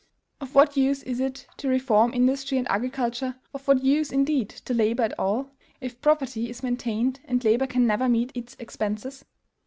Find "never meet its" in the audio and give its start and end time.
7.85-8.55